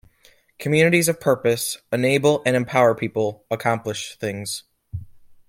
[0.57, 4.63] Communities of purpose enable and empower people accomplish things.